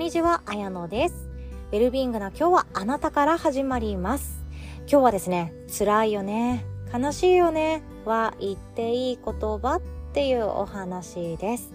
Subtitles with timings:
[0.00, 1.28] にちは、あやのです。
[1.72, 4.42] ウェルビーイングな今日はあなたから始まります。
[4.90, 11.74] 今日はですね、辛いよね、悲しいよねは言っていい言葉っていうお話です。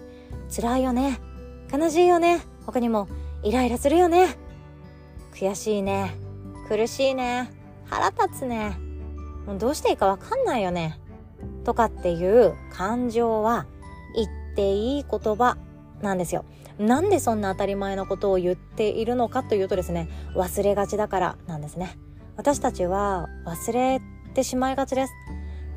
[0.50, 1.20] 辛いよね、
[1.72, 3.06] 悲しいよね、他にも
[3.44, 4.36] イライラするよね、
[5.32, 6.16] 悔しいね、
[6.68, 7.52] 苦しいね、
[7.84, 8.76] 腹立つね、
[9.46, 10.98] もうどうしていいかわかんないよね、
[11.62, 13.66] とかっていう感情は
[14.16, 15.56] 言っていい言葉
[16.02, 16.44] なんですよ。
[16.78, 21.98] なんでそんな当たり前のことを言っているのかというとですね、忘れがちだからなんですね。
[22.36, 24.00] 私たちは忘れ
[24.34, 25.12] てしまいがちです。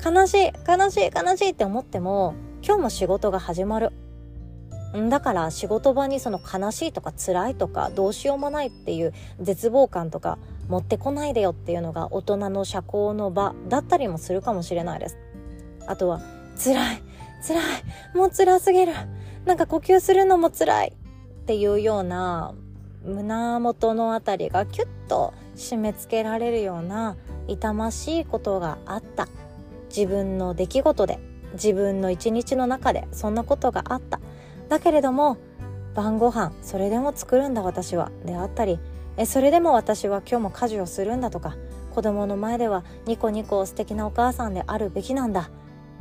[0.04, 3.92] 悲しい、悲しい、悲しいって思っても、今日も仕事が始まる。
[5.08, 10.36] だから仕事場にその悲しいとか辛いとかどうしようもないっていう絶望感とか
[10.68, 15.16] 持ってこないでよっていうのが大人の社交の場だったりもするかもしれないです。
[15.86, 16.20] あとは
[16.56, 17.02] 辛い、
[17.46, 18.92] 辛い、もう辛すぎる。
[19.44, 20.88] なんか呼吸するのも辛い
[21.42, 22.54] っていうような
[23.04, 27.16] 胸元のあたりがキュッと締め付けられるような
[27.48, 29.28] 痛ましいことがあった。
[29.88, 31.18] 自分の出来事で
[31.54, 34.20] 自分の一日の中でそんなことがあった。
[34.68, 35.36] だけれども
[35.94, 38.78] 晩ご飯それでも作るんだ私はであったり
[39.16, 41.56] えそれでも私は今日も家事をするんだとか
[41.92, 45.50] 子供の前ではニコニコ素敵なお母さんであるべきなんだ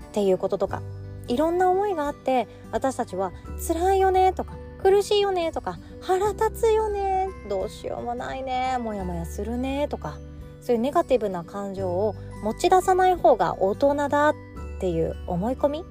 [0.10, 0.82] っていうこととか
[1.30, 3.32] いろんな思いがあって私たちは
[3.66, 10.18] 辛いよねとか苦しいよねとか腹立つよねどうしようもないねモヤモヤするねとか
[10.62, 14.36] そういうネガティブな感情を持ち出さない方が大人だっ
[14.80, 15.86] ていう思い込み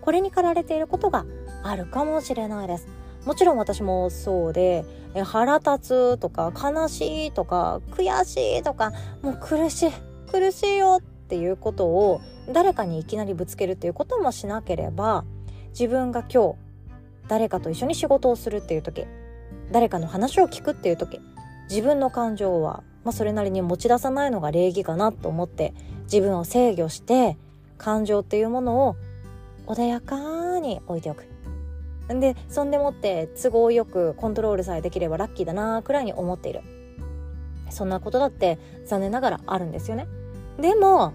[0.00, 1.26] これに駆られていることが
[1.62, 2.86] あるかもしれないです。
[3.24, 9.92] もちろん私もそうでえ腹立つとか悲しいとか悔しいとかもう苦しい
[10.30, 15.24] 苦しいよっていうことを誰かにいきなりぶつけるっていうこともしなければ
[15.70, 16.54] 自分が今日
[17.28, 19.06] 誰かと一緒に仕事をするっていう時
[19.70, 21.20] 誰かの話を聞くっていう時
[21.68, 27.36] 自分の感情は、まあ、それなりに持ち出さないのが礼儀かなと思って自分を制御して
[27.76, 28.96] 感情っていうものを
[29.66, 31.28] 穏やかに置いておく。
[32.08, 36.62] でそんでもって都合よくコントロールさえできればラッキーだなくらいに思っている
[37.68, 40.06] そんなことだって残念ながらあるんですよね
[40.58, 41.12] でも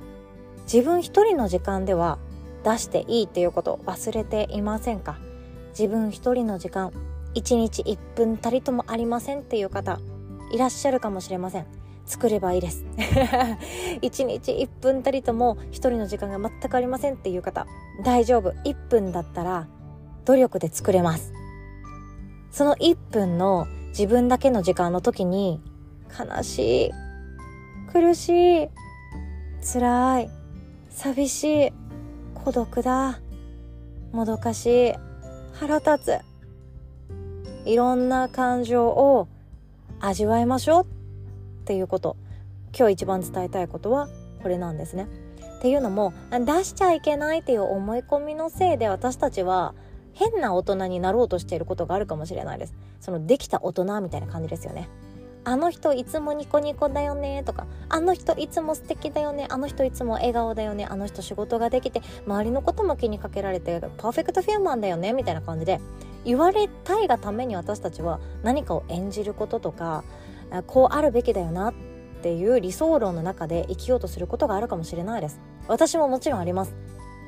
[0.64, 2.18] 自分一人の時間では
[2.64, 5.18] 出していいっていうこと忘れていませんか？
[5.78, 6.92] 自分一人の時間
[7.34, 10.00] 一日1分たりともありませんっていう方
[10.52, 11.66] いらっしゃるかもしれません。
[12.06, 12.84] 作ればいいです。
[14.02, 17.66] 一日1分たりとも一人の時間が全くありませんっていう方
[18.04, 18.52] 大丈夫。
[18.66, 19.68] 1分だったら
[20.26, 21.34] 努力で作れます。
[22.52, 25.60] その1分の自分だけの時間の時に
[26.20, 26.92] 悲しい
[27.92, 28.70] 苦しい
[29.62, 30.30] 辛い
[30.94, 31.74] 寂しい
[32.36, 33.20] 孤独だ
[34.12, 34.94] もどかしい
[35.54, 36.22] 腹立
[37.66, 39.28] ついろんな感情を
[40.00, 40.88] 味わいましょうっ
[41.66, 42.16] ていうこと
[42.78, 44.08] 今日一番伝えたいことは
[44.44, 45.08] これなんですね。
[45.60, 49.74] っていうのも出しちゃいけないっていう思い込みのせいで私たちは
[50.14, 52.74] 変な大人になろうとしていることがあるかもしれないです。
[53.00, 54.90] そのできた大人みたいな感じですよね。
[55.46, 65.82] あの人いつもニコニコだよねとか、あの人いつも素敵だよね、あの人いつも笑顔だよね、あの人仕事ができて、周りのことも気にかけられて、パーフェクトフィアマンだよね、みたいな感じで、
[66.24, 70.04] 言われたいがために私たちは何かを演じることとか、
[70.68, 71.74] こうあるべきだよなっ
[72.22, 75.42] ていう理想論の中で生きようとすることがあるかもしれないです。
[75.68, 76.74] 私ももちろんあります。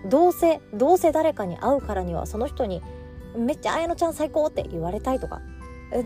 [0.10, 2.82] どうせ、どうせ誰かに会うからにはその人に、
[3.36, 5.42] めっちゃ綾乃ちゃん最高って言われたいとか、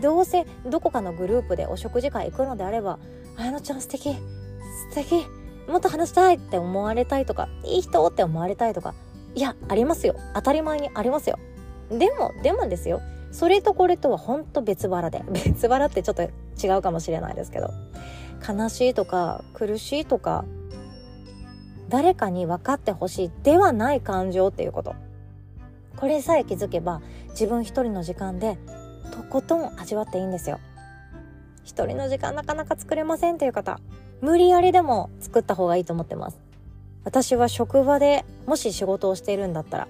[0.00, 2.98] どうせどこかのグループでお食事会行くのであれば
[3.36, 5.26] 「あのちゃん素敵素敵
[5.68, 8.94] もっと話したい」って思われたいとか「いい人」って思われたいとか
[9.34, 10.16] いやありますよ。
[10.34, 11.38] 当たり前にありますよ。
[11.90, 13.00] でもでもですよ。
[13.32, 15.22] それとこれとはほんと別腹で。
[15.30, 17.70] 別腹ってちょっと違うかもしれないですけど。
[18.46, 20.46] 悲しいとか苦しいとか
[21.90, 24.94] 誰かに分かってほしいではない感情っていうこと。
[25.96, 28.58] これさえ気づけば自分一人の時間で
[29.10, 30.60] とことん味わっていいんですよ。
[31.64, 33.80] 一人の時間なかなか作れませんという方
[34.20, 36.40] 無理やりでも作った方がいいと思ってます。
[37.04, 39.88] 私は職場でもし仕事をしているんだったら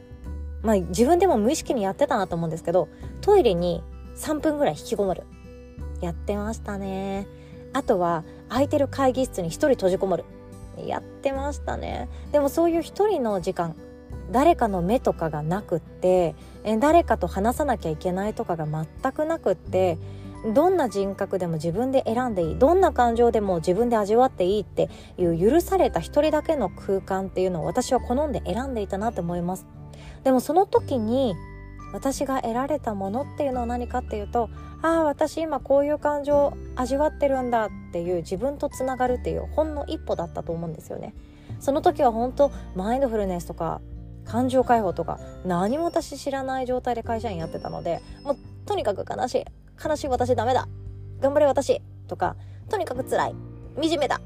[0.63, 2.89] まあ自分でも無意識にやってたなと思うんですけど
[3.21, 3.83] トイレに
[4.17, 5.25] 3分ぐらい引きこもる。
[6.01, 7.27] やってましたね。
[7.73, 10.25] あとは空いてる会議室に一人閉じこもる。
[10.87, 12.09] やってましたね。
[12.33, 13.77] でもそういう一人の時間
[14.31, 16.35] 誰かの目とかがなくって
[16.79, 19.99] 誰かと話さなきゃいけないとかが全くなくって
[20.55, 24.89] どんな人格でも自分で選んでいいどんな感情でも自分で味わっていいって
[25.19, 29.67] いう許された一人だけの空間っていうのを私は好んで選んでいたなと思います。
[30.25, 31.35] でもその時に
[31.93, 34.49] 私が得られたものっていうのは何かっていうと
[34.81, 41.15] ああ私今こういう感情を味わってるんだっていう自分とつながるっていうほんの一歩だったと思うんですよね。
[41.59, 43.83] その時は本当マインドフルネスとか
[44.31, 49.45] 感情解放とか何も私知らない状態で会社員やってたのでもうとにかく悲しい。
[49.85, 50.69] 悲しい私ダメだ。
[51.21, 51.83] 頑張れ私。
[52.07, 52.37] とか
[52.69, 53.35] とにかく辛い。
[53.83, 54.21] 惨めだ。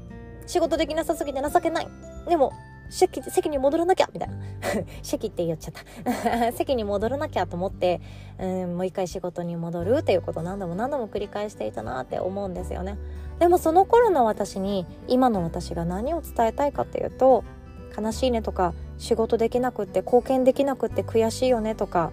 [0.45, 1.87] 仕事できなさすぎて情けない。
[2.29, 2.53] でも
[2.91, 4.09] 席席に戻らなきゃ。
[4.13, 4.35] みたいな。
[5.01, 5.73] 席って言っちゃっ
[6.03, 6.51] た。
[6.53, 7.99] 席に戻らなきゃと思って
[8.37, 12.99] うんもう一回仕事に戻るっていうことを何度も何度も繰り返していたなって思うんですよね。
[13.39, 17.43] でもその頃の私に今の私が何を伝えたいかっていうと
[17.97, 22.11] 悲しいねとか仕事できなくって貢献できなくって悔しいよねとか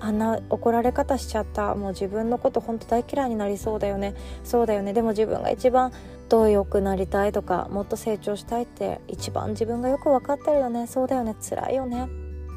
[0.00, 1.76] あんな怒られ方しちゃった。
[1.76, 4.14] もう自分のことほんと大嫌いになりそうだよね。
[4.42, 4.92] そうだよね。
[4.92, 5.92] でも自分が一番
[6.28, 10.88] どう良くなりたいとかもっと成長したいって一番自分がよく分かってるよね。
[10.88, 11.36] そうだよね。
[11.40, 12.08] 辛いよね。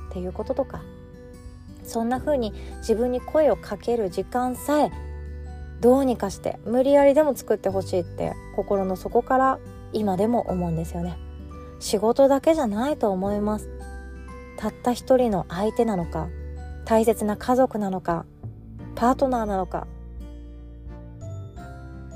[0.10, 0.82] っていうこととか。
[1.84, 4.92] そんな風に自分に声をかける時間さえ
[5.82, 9.60] どうにかして無理やりでも作ってほしいって心の底から
[9.94, 11.16] 今でも思うんですよね。
[11.80, 13.70] 仕事だけじゃないと思います。
[14.58, 16.30] たった一人の相手なのか
[16.86, 18.26] 大切な家族なのか
[18.96, 19.88] パートナーなのか。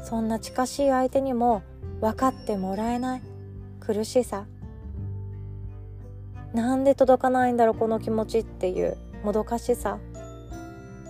[0.04, 1.62] そんな近しい相手にも
[2.02, 3.22] 分かってもらえない
[3.80, 4.46] 苦しさ。
[6.54, 10.00] なんで届かないんだろうこの気持ちっていうもどかしさ。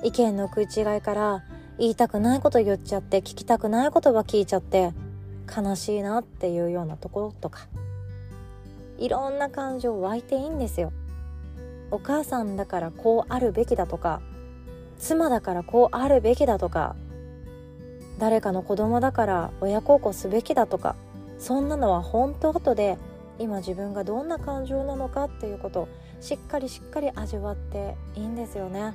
[0.04, 1.44] 意見の食い違いから
[1.78, 4.94] 言いたくないこと言っちゃって聞きたくない言葉聞いちゃって
[5.56, 7.68] 悲しいなっていうようなところとか。
[9.00, 10.92] いろんな感情湧いていいんですよ。
[11.92, 14.22] お母さんだからこうあるべきだとか
[15.00, 16.96] 妻だからこうあるべきだとか
[18.20, 20.96] 誰かの子供だから親孝行すべきだとか
[21.40, 22.98] そんなのは本当後で
[23.40, 25.88] 今自分がどんな感情なのかっていうことを
[26.20, 28.94] しっかりしっかり味わっていいんですよね。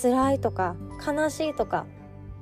[0.00, 0.76] 辛いとか
[1.06, 1.84] 悲しいとか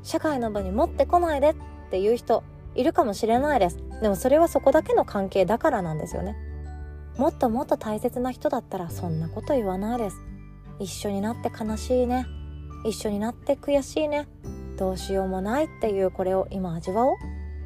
[0.02, 1.56] 社会の場に持ってこないでっ
[1.90, 2.44] ていう人
[2.76, 3.78] いるかもしれないです。
[4.00, 6.36] でもそれはそこだけの関係だからなんですよね。
[7.18, 10.20] もっともっと大切な人だったらそんなこと言わないです。
[10.78, 12.26] 一緒になって悲しいね。
[12.84, 14.28] 一緒になって悔しいね。
[14.78, 17.16] どうしようもないっていうこれを今味わおう。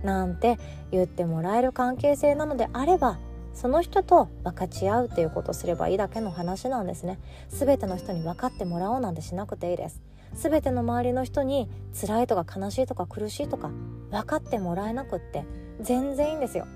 [0.04, 0.58] なんて
[0.92, 3.18] 言ってもらえる関係性なのであれば
[3.52, 7.18] その人と分かち合うっていうことをすればいいだけの話なんですね。
[7.48, 10.00] 全ての人に分かってもらおうなんてしなくていいです。
[10.34, 11.68] 全ての周りの人に
[12.00, 13.70] 辛いとか悲しいとか苦しいとか
[14.12, 15.44] 分かってもらえなくって
[15.80, 16.66] 全然いいんですよ。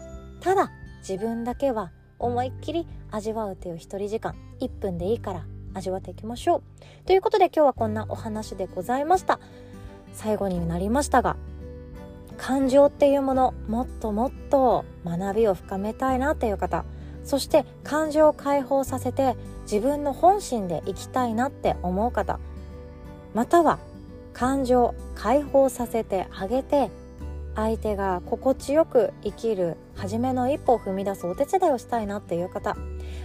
[0.41, 0.73] ただ
[1.09, 4.35] 自分だけは思いっきり味わうっていう一人時間。
[4.61, 5.45] 1分でいいから
[5.75, 6.63] 味わっていきましょう。
[7.07, 9.41] ということで今日はこんなお話でございました。
[10.15, 11.37] 最後になりましたが
[12.39, 16.85] 感情っていうものもっともっと学びを深めたいなっていう方
[17.25, 22.39] そして感情を解放させて自分の本心で生きたいなって思う方
[23.35, 23.79] または
[24.33, 26.91] 感情を解放させてあげて
[27.57, 32.77] 相手が心地よく生きる初めの一歩を踏み出すお手伝いをしたいなっていう方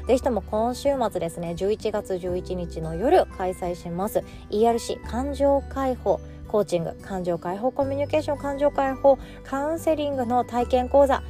[0.07, 11.23] ぜひとも今週末ですね11月11日の夜開催します ERC 感情解放コーチング感情解放コミュニケーション感情解放カウンセリングの体験講座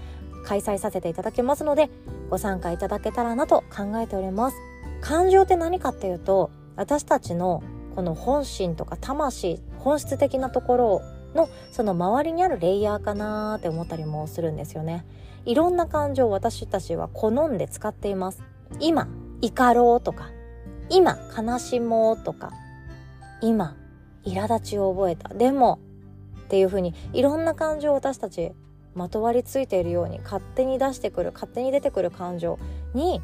[0.46, 1.90] 開催させていただきますので
[2.30, 4.58] ご参加いただけたらなと考えております。
[5.02, 7.64] 感情って何かっていうと私たちの
[7.96, 11.02] この本心とか魂本質的なところを
[11.36, 15.06] のその周りにあるレイヤーかなって思ったりもするんですよね。
[15.46, 18.44] いろんな感情を私たちは好んで使っています。
[18.80, 19.08] 今
[19.42, 20.30] 怒ろうとか
[20.90, 22.52] 今悲しもうとか
[23.42, 23.76] 今
[24.26, 25.34] 苛立ちを覚えた。
[25.34, 25.80] でも
[26.42, 28.52] っていう風にいろんな感情を私たち
[28.96, 32.60] まとわりついているように勝手に出してくる勝手に出てくる感情
[32.94, 33.22] に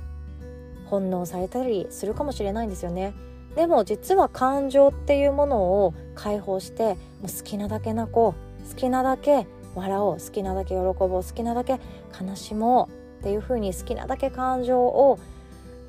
[0.86, 3.14] 翻弄されたりするかもしれないんですよね。
[3.56, 6.96] でも実は感情っていうものを解放してもう
[7.28, 8.36] 好きなだけ泣こ
[8.66, 11.80] う好きなだけ笑おう好きなだけ喜ぼう好きなだけ
[12.20, 15.20] 悲しもうっていう風に好きなだけ感情を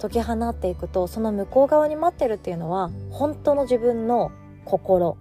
[0.00, 4.30] 解き放っていくとその向こう側に待ってるっていうのは本当の自分の
[4.64, 5.16] 心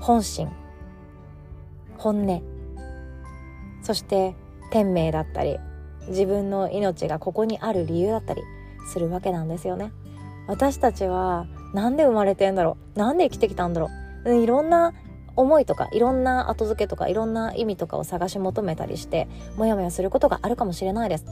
[0.00, 0.50] 本心
[1.98, 2.42] 本音
[3.82, 4.34] そして
[4.70, 5.58] 天命だったり
[6.08, 8.42] 自分の命がここにある理由だったり
[8.92, 9.92] するわけなんですよね。
[10.46, 12.98] 私たちはなんで生まれてんだろう？
[12.98, 13.90] なんで生きてきたんだろ
[14.24, 14.34] う？
[14.36, 14.92] いろんな
[15.36, 21.24] 思いとかいろんな後付けとかいろんな意味とかを探し求めたりしてモヤモヤすることがあるかもしれないです。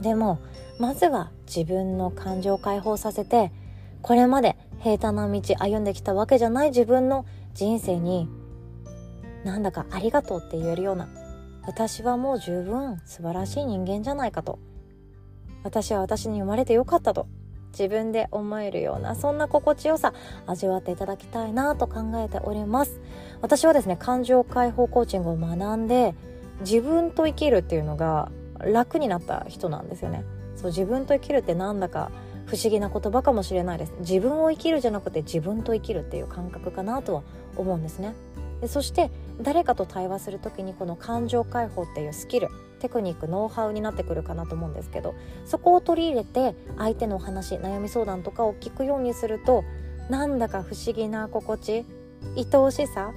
[0.00, 0.40] でも
[0.80, 3.52] まずは自分の感情を解放させて
[4.00, 7.24] これまで平坦な道歩んできたわけじゃない自分の
[7.54, 8.28] 人生に
[9.44, 11.08] なんだかありがとうって言えるような
[11.64, 14.58] 私はもう十分素晴らしい人間じゃないかと。
[15.62, 17.28] 私は私に生まれてよかったと。
[17.72, 20.12] 自分で思えるようなそんな心地よさ
[20.46, 23.00] 味わっていただきたいなと考えております。
[23.40, 26.14] 私はですね感情解放コーチングを学んで
[26.60, 30.24] 自分と生きるっていうのが楽になった人なんですよね。
[30.54, 32.10] そう自分と生きるってなんだか
[32.46, 33.92] 不思議な言葉かもしれないです。
[34.00, 37.22] 自分を生きるじゃなくて自分と生きるっていう感覚かなとは
[37.56, 38.14] 思うんですね。
[38.60, 39.10] でそして
[39.40, 42.48] 誰かと対話する時にこの感情解放っていうスキル
[42.82, 45.14] テクニックノウハウになってくるかなと思うんですけど
[45.46, 49.64] そこを取り入れて相手のお話悩み相談とかを聞くようにすると
[50.10, 51.84] なんだか不思議な心地
[52.36, 53.12] 愛おしさ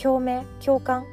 [0.00, 1.04] 共鳴共感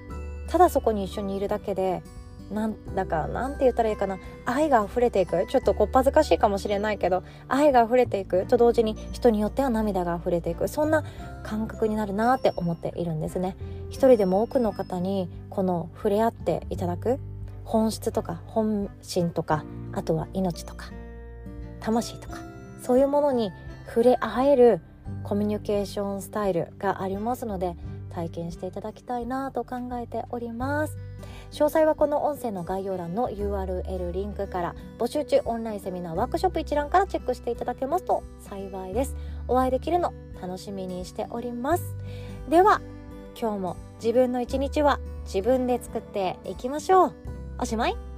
[0.48, 2.02] ただそこに一緒にいるだけで
[2.50, 5.46] なんだかなんて言ったらいいかな愛が溢れていく。
[5.48, 8.46] ちょっとこっぱずかしいかもしれないけど愛が溢れていく。
[8.46, 10.68] と同時に人によっては涙が溢れていく。
[10.68, 11.06] そんな
[11.44, 13.56] 感覚になるなって思っているんですね。
[13.90, 17.20] 一人でも多くの方にこの触れ合っていただく。
[17.72, 19.64] 本質とか本心とか
[19.94, 20.92] あとは命とか
[21.80, 22.36] 魂とか
[22.82, 23.54] そういうものに
[23.88, 24.82] 触れ合える
[25.24, 27.78] コミュニケーションスタイルがありますので
[28.10, 30.98] 体験していただきたいなと考えております。
[31.52, 39.16] 詳細はこの音声の概要欄の URL リンクから募集中オンラインセミナーワークショップ一覧からチェックしていただけますと幸いです。
[39.48, 41.96] お会いできるの楽しみにしております。
[42.50, 42.82] では
[43.40, 47.41] 今日も自分の一日は自分で作っていきましょう。
[47.62, 48.11] おしまい。